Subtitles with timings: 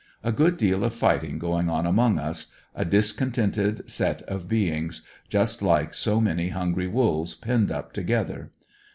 [0.23, 5.61] A good deal of fighting going on among us— a discontented set of beings; just
[5.61, 8.51] like so many hungry wolves penned up together.